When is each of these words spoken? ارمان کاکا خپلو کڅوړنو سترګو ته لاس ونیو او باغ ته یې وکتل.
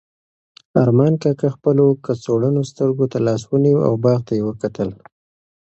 ارمان 0.81 1.13
کاکا 1.21 1.49
خپلو 1.55 1.85
کڅوړنو 2.05 2.61
سترګو 2.71 3.05
ته 3.11 3.17
لاس 3.25 3.41
ونیو 3.49 3.79
او 3.87 3.93
باغ 4.03 4.19
ته 4.27 4.31
یې 4.37 4.43
وکتل. 4.45 4.89